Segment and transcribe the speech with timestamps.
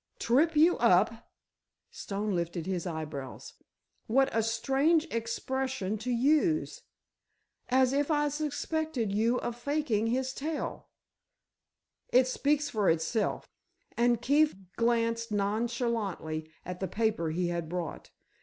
[0.17, 1.29] "Trip you up!"
[1.91, 3.53] Stone lifted his eyebrows.
[4.07, 6.81] "What a strange expression to use.
[7.69, 10.87] As if I suspected you of faking his tale."
[12.09, 13.47] "It speaks for itself,"
[13.95, 18.09] and Keefe glanced nonchalantly at the paper he had brought.